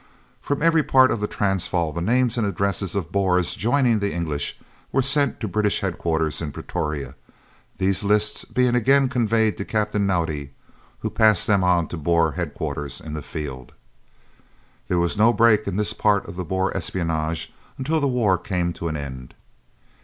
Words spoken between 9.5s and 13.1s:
to Captain Naudé, who passed them on to Boer head quarters